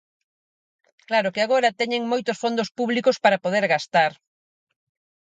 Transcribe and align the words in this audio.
Claro 1.09 1.29
que 1.33 1.41
agora 1.43 1.75
teñen 1.79 2.09
moitos 2.11 2.39
fondos 2.43 2.69
públicos 2.77 3.17
para 3.23 3.41
poder 3.45 3.65
gastar. 3.73 4.11